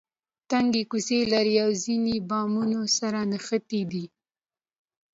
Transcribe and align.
تنګې 0.49 0.83
کوڅې 0.91 1.19
لري 1.33 1.55
او 1.63 1.71
ځینې 1.83 2.15
بامونه 2.29 2.79
سره 2.97 3.19
نښتي 3.31 3.81
دي. 3.91 4.05